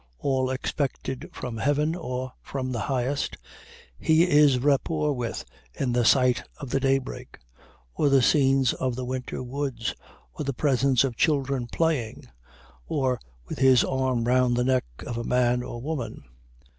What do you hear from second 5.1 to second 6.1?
with in the